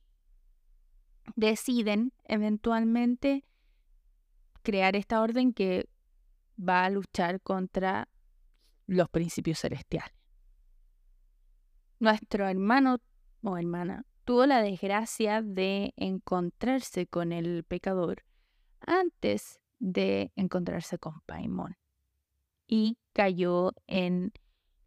[1.35, 3.43] deciden eventualmente
[4.61, 5.89] crear esta orden que
[6.57, 8.07] va a luchar contra
[8.87, 10.15] los principios celestiales.
[11.99, 12.99] Nuestro hermano
[13.43, 18.23] o hermana tuvo la desgracia de encontrarse con el pecador
[18.79, 21.77] antes de encontrarse con Paimon
[22.67, 24.33] y cayó en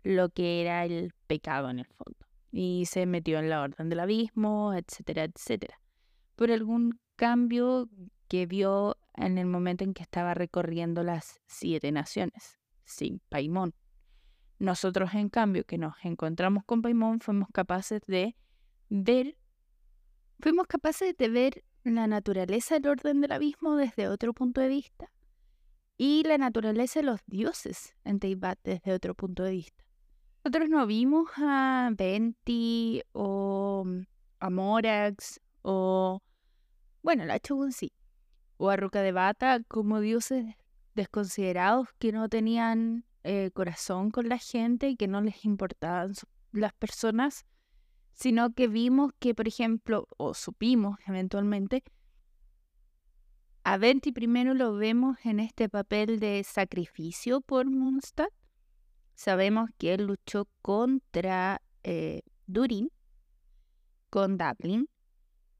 [0.02, 2.18] lo que era el pecado en el fondo
[2.50, 5.80] y se metió en la orden del abismo, etcétera, etcétera.
[6.36, 7.88] Por algún cambio
[8.28, 13.74] que vio en el momento en que estaba recorriendo las siete naciones, sin Paimon.
[14.58, 18.36] Nosotros, en cambio, que nos encontramos con Paimon, fuimos capaces de
[18.88, 19.36] ver,
[20.40, 25.10] fuimos capaces de ver la naturaleza del orden del abismo desde otro punto de vista
[25.98, 29.84] y la naturaleza de los dioses en Teibat desde otro punto de vista.
[30.44, 33.84] Nosotros no vimos a Venti o
[34.38, 36.22] a Morax o,
[37.06, 37.92] bueno, la Shogun sí,
[38.56, 40.56] o a Ruka de Bata como dioses
[40.96, 46.14] desconsiderados que no tenían eh, corazón con la gente y que no les importaban
[46.50, 47.46] las personas
[48.12, 51.84] sino que vimos que, por ejemplo, o supimos eventualmente,
[53.62, 58.32] a Venti primero lo vemos en este papel de sacrificio por Mondstadt.
[59.14, 62.90] Sabemos que él luchó contra eh, Durin,
[64.10, 64.88] con Dublin,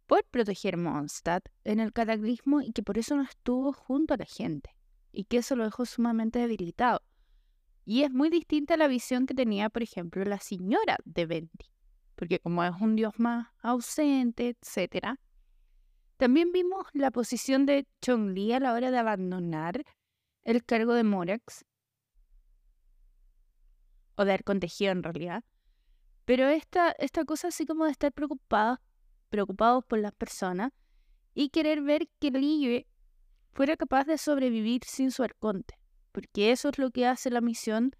[0.06, 4.26] por proteger Mondstadt en el cataclismo y que por eso no estuvo junto a la
[4.26, 4.76] gente
[5.12, 7.02] y que eso lo dejó sumamente debilitado.
[7.84, 11.76] Y es muy distinta a la visión que tenía, por ejemplo, la señora de Venti
[12.16, 15.18] porque como es un dios más ausente, etc.
[16.16, 19.84] También vimos la posición de Chongli a la hora de abandonar
[20.42, 21.64] el cargo de Morax,
[24.16, 25.44] o de Arcontegido en realidad.
[26.24, 28.78] Pero esta, esta cosa así como de estar preocupados,
[29.28, 30.72] preocupados por las personas
[31.34, 32.86] y querer ver que Liyue
[33.52, 35.78] fuera capaz de sobrevivir sin su arconte,
[36.12, 37.92] porque eso es lo que hace la misión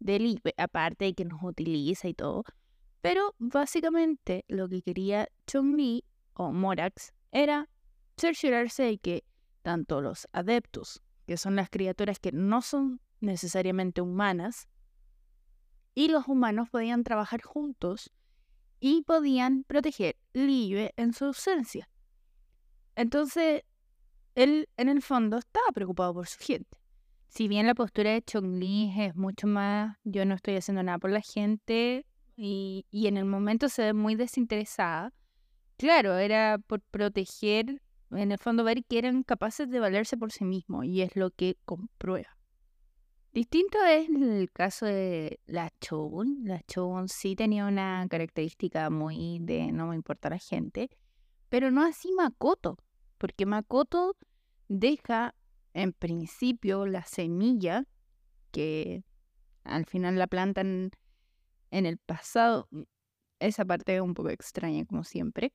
[0.00, 2.44] de Liyue, aparte de que nos utiliza y todo,
[3.00, 7.68] pero básicamente lo que quería Chong-Li o Morax era
[8.16, 9.24] cerciorarse de que
[9.62, 14.68] tanto los adeptos, que son las criaturas que no son necesariamente humanas,
[15.94, 18.10] y los humanos podían trabajar juntos
[18.86, 21.88] y podían proteger Liyue en su ausencia.
[22.96, 23.62] Entonces,
[24.34, 26.76] él en el fondo estaba preocupado por su gente.
[27.28, 31.10] Si bien la postura de Chong-Li es mucho más, yo no estoy haciendo nada por
[31.10, 32.04] la gente,
[32.36, 35.14] y, en el momento se ve muy desinteresada.
[35.78, 40.44] Claro, era por proteger, en el fondo ver que eran capaces de valerse por sí
[40.44, 42.36] mismos y es lo que comprueba.
[43.34, 46.42] Distinto es el caso de la Shogun.
[46.44, 50.88] La Shogun sí tenía una característica muy de no me importa la gente,
[51.48, 52.78] pero no así Makoto,
[53.18, 54.16] porque Makoto
[54.68, 55.34] deja
[55.72, 57.88] en principio la semilla
[58.52, 59.02] que
[59.64, 60.92] al final la plantan
[61.72, 62.68] en el pasado.
[62.70, 62.82] Mm,
[63.40, 65.52] esa parte es un poco extraña, como siempre.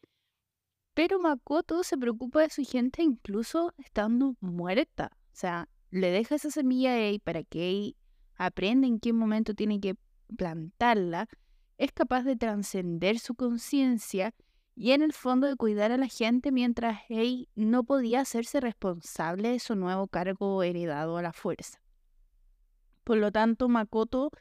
[0.93, 5.11] Pero Makoto se preocupa de su gente incluso estando muerta.
[5.13, 7.95] O sea, le deja esa semilla a Ei para que Ei
[8.35, 9.95] aprenda en qué momento tiene que
[10.37, 11.27] plantarla.
[11.77, 14.33] Es capaz de trascender su conciencia
[14.75, 19.49] y en el fondo de cuidar a la gente mientras Ei no podía hacerse responsable
[19.49, 21.81] de su nuevo cargo heredado a la fuerza.
[23.03, 24.31] Por lo tanto, Makoto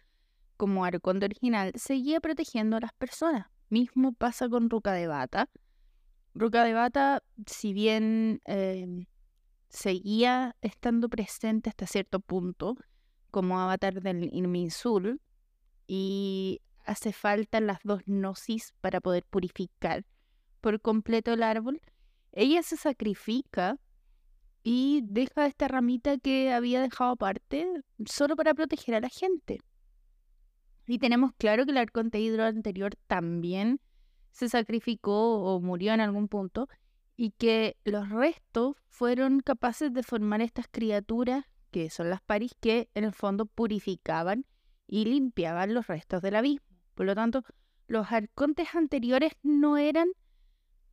[0.58, 3.46] como Arconte original, seguía protegiendo a las personas.
[3.70, 5.48] Mismo pasa con Ruka de Bata.
[6.34, 9.06] Ruka de Bata, si bien em,
[9.68, 12.76] seguía estando presente hasta cierto punto
[13.30, 15.20] como avatar del Inminsul,
[15.86, 20.04] y hace falta las dos gnosis para poder purificar
[20.60, 21.80] por completo el árbol,
[22.32, 23.78] ella se sacrifica
[24.62, 27.66] y deja esta ramita que había dejado aparte
[28.04, 29.60] solo para proteger a la gente.
[30.86, 33.80] Y tenemos claro que el arconte anterior también
[34.32, 36.68] se sacrificó o murió en algún punto
[37.18, 42.88] y que los restos fueron capaces de formar estas criaturas que son las paris que
[42.94, 44.46] en el fondo purificaban
[44.86, 46.64] y limpiaban los restos del abismo.
[46.94, 47.42] Por lo tanto,
[47.88, 50.08] los arcontes anteriores no eran,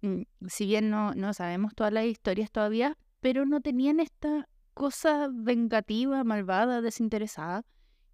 [0.01, 5.29] mm, si bien no, no sabemos todas las historias todavía, pero no tenían esta cosa
[5.31, 7.63] vengativa, malvada, desinteresada,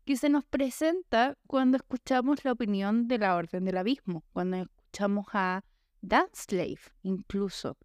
[0.04, 5.28] que se nos presenta cuando escuchamos la opinión de la Orden del Abismo, cuando escuchamos
[5.32, 5.64] a
[6.34, 7.78] Slave incluso,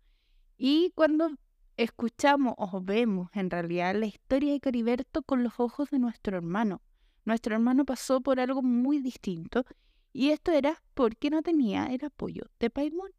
[0.57, 1.31] y cuando
[1.77, 6.83] escuchamos o vemos en realidad la historia de Cariberto con los ojos de nuestro hermano.
[7.25, 9.65] Nuestro hermano pasó por algo muy distinto
[10.13, 13.11] y esto era porque no tenía el apoyo de Paimon.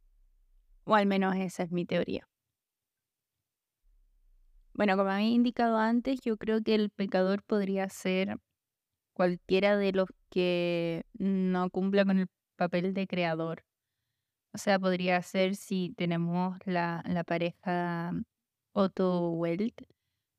[0.85, 2.27] O al menos esa es mi teoría.
[4.73, 8.37] Bueno, como había indicado antes, yo creo que el pecador podría ser
[9.13, 13.66] cualquiera de los que no cumpla con el papel de creador.
[14.57, 18.11] O sea, podría ser si tenemos la, la pareja
[18.73, 19.83] Otto Welt,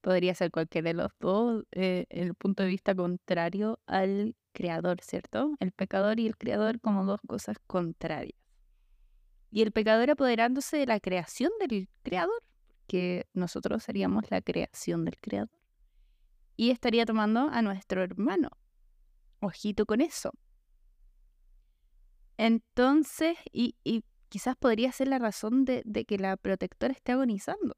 [0.00, 5.54] podría ser cualquiera de los dos, eh, el punto de vista contrario al creador, ¿cierto?
[5.60, 8.36] El pecador y el creador como dos cosas contrarias.
[9.52, 12.42] Y el pecador apoderándose de la creación del creador,
[12.88, 15.60] que nosotros seríamos la creación del creador.
[16.56, 18.50] Y estaría tomando a nuestro hermano.
[19.38, 20.32] Ojito con eso.
[22.39, 23.74] Entonces, y,
[24.28, 27.76] quizás podría ser la razón de, que la protectora esté agonizando.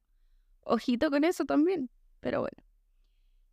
[0.60, 1.90] Ojito con eso también.
[2.20, 2.62] Pero bueno.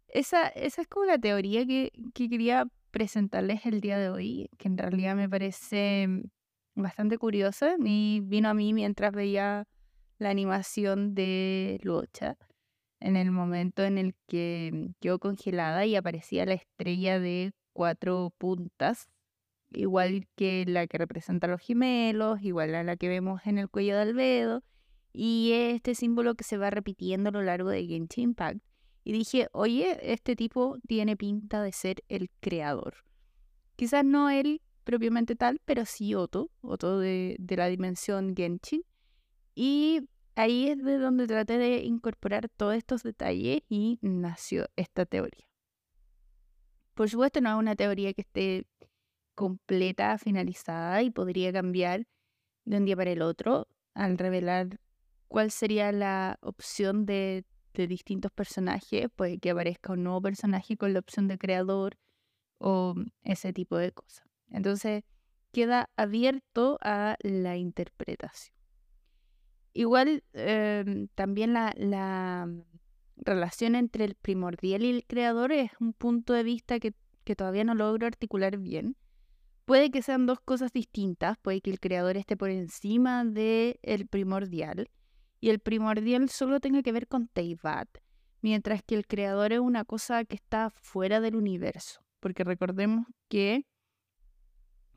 [0.09, 4.67] Esa, esa es como la teoría que, que quería presentarles el día de hoy, que
[4.67, 6.23] en realidad me parece mm,
[6.75, 7.75] bastante curiosa.
[7.79, 9.65] Y vino a mí mientras veía
[10.19, 12.37] la animación de Lucha,
[12.99, 18.33] en el momento en el que mm, quedó congelada y aparecía la estrella de cuatro
[18.37, 19.07] puntas,
[19.71, 23.95] igual que la que representa los gemelos, igual a la que vemos en el cuello
[23.95, 24.63] de Albedo,
[25.13, 28.59] y este símbolo que se va repitiendo a lo largo de Genshin Impact.
[29.03, 32.95] Y dije, oye, este tipo tiene pinta de ser el creador.
[33.75, 38.83] Quizás no él propiamente tal, pero sí Otto, Otto de, de la dimensión Genshin.
[39.55, 40.01] Y
[40.35, 45.47] ahí es de donde traté de incorporar todos estos detalles y nació esta teoría.
[46.93, 48.65] Por supuesto, no es una teoría que esté
[49.37, 52.07] completa, finalizada y podría cambiar
[52.65, 54.79] de un día para el otro al revelar
[55.29, 60.99] cuál sería la opción de, distintos personajes, puede que aparezca un nuevo personaje con la
[60.99, 61.95] opción de creador
[62.57, 64.25] o ese tipo de cosas.
[64.49, 65.03] Entonces,
[65.51, 68.55] queda abierto a la interpretación.
[69.73, 72.49] Igual, em, también la, la
[73.17, 76.93] relación entre el primordial y el creador es un punto de vista que,
[77.35, 78.95] todavía no logro articular bien.
[79.67, 84.07] Puede que sean dos cosas distintas, puede que el creador esté por encima del el
[84.07, 84.89] primordial
[85.41, 87.89] y el primordial solo tenga que ver con Teyvat,
[88.41, 93.65] mientras que el creador es una cosa que está fuera del universo, porque recordemos que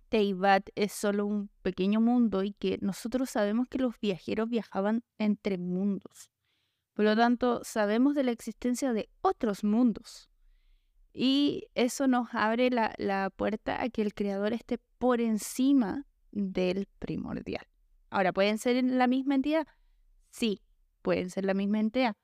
[0.08, 5.58] Teyvat es solo un pequeño mundo y que nosotros sabemos que los viajeros viajaban entre
[5.58, 6.30] mundos.
[6.94, 10.29] Por lo tanto, sabemos de la existencia de otros mundos.
[11.12, 17.66] Y eso nos abre la, puerta a que el creador esté por encima del primordial.
[18.10, 19.66] Ahora, ¿pueden ser la misma entidad?
[20.30, 20.62] Sí,
[21.02, 22.16] pueden ser la misma entidad.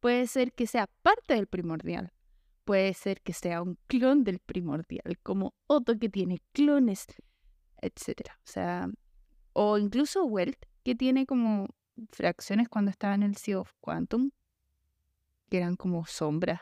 [0.00, 2.12] Puede ser que sea parte del primordial.
[2.64, 7.06] Puede ser que sea un clon del primordial, como Otto que tiene clones,
[7.80, 8.30] etc.
[8.56, 8.92] O
[9.52, 11.66] o incluso Welt, que tiene como
[12.12, 14.30] fracciones cuando estaba en el Sea of Quantum,
[15.50, 16.60] que eran como sombras.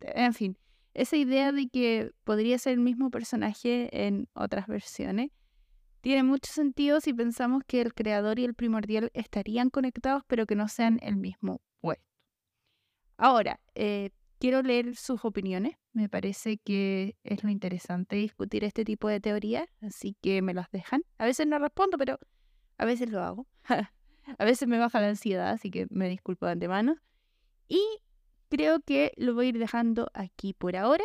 [0.00, 0.56] En fin,
[0.94, 5.30] esa idea de que podría ser el mismo personaje en otras versiones
[6.00, 10.54] tiene mucho sentido si pensamos que el creador y el primordial estarían conectados, pero que
[10.54, 12.04] no sean el mismo puesto.
[13.18, 15.76] Ahora, eh, quiero leer sus opiniones.
[15.92, 20.70] Me parece que es lo interesante discutir este tipo de teorías, así que me las
[20.70, 21.02] dejan.
[21.18, 22.18] A veces no respondo, pero
[22.78, 23.46] a veces lo hago.
[24.38, 26.96] A veces me baja la ansiedad, así que me disculpo de antemano.
[27.66, 27.80] Y
[28.50, 31.04] creo que lo voy a ir dejando aquí por ahora.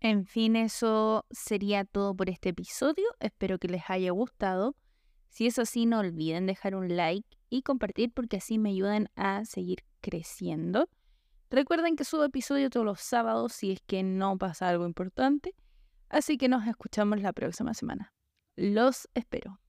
[0.00, 3.04] En fin, eso sería todo por este episodio.
[3.20, 4.76] Espero que les haya gustado.
[5.28, 9.44] Si es así, no olviden dejar un like y compartir porque así me ayudan a
[9.44, 10.88] seguir creciendo.
[11.50, 15.54] Recuerden que subo episodio todos los sábados si es que no pasa algo importante.
[16.08, 18.12] Así que nos escuchamos la próxima semana.
[18.56, 19.61] Los espero.